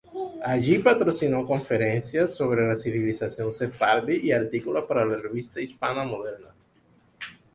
[0.43, 6.47] Allí patrocinó conferencias sobre la civilización sefardí y artículos para la "Revista Hispánica Moderna".